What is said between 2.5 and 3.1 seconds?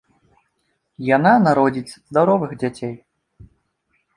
дзяцей.